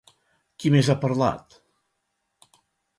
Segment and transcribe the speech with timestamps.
[0.63, 1.61] Qui més ha parlat?